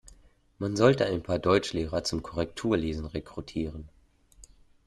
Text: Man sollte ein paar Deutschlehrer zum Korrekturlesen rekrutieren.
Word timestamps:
Man 0.57 0.75
sollte 0.75 1.05
ein 1.05 1.21
paar 1.21 1.37
Deutschlehrer 1.37 2.03
zum 2.03 2.23
Korrekturlesen 2.23 3.05
rekrutieren. 3.05 3.87